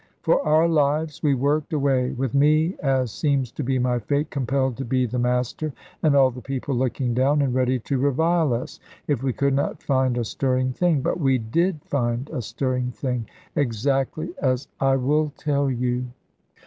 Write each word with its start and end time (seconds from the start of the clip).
For 0.23 0.43
our 0.43 0.67
lives 0.67 1.21
we 1.21 1.35
worked 1.35 1.73
away 1.73 2.09
with 2.09 2.33
me 2.33 2.75
(as 2.81 3.11
seems 3.11 3.51
to 3.51 3.63
be 3.63 3.77
my 3.77 3.99
fate) 3.99 4.31
compelled 4.31 4.75
to 4.77 4.83
be 4.83 5.05
the 5.05 5.19
master 5.19 5.73
and 6.01 6.15
all 6.15 6.31
the 6.31 6.41
people 6.41 6.73
looking 6.73 7.13
down, 7.13 7.39
and 7.39 7.53
ready 7.53 7.77
to 7.81 7.99
revile 7.99 8.51
us, 8.51 8.79
if 9.05 9.21
we 9.21 9.31
could 9.31 9.53
not 9.53 9.83
find 9.83 10.17
a 10.17 10.23
stirring 10.25 10.73
thing. 10.73 11.01
But 11.01 11.19
we 11.19 11.37
did 11.37 11.83
find 11.85 12.31
a 12.33 12.41
stirring 12.41 12.89
thing, 12.89 13.27
exactly 13.55 14.31
as 14.41 14.67
I 14.79 14.95
will 14.95 15.33
tell 15.37 15.69
you. 15.69 16.05